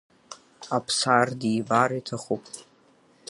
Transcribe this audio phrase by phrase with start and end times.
[0.75, 2.43] Аԥсар дибар иҭахуп.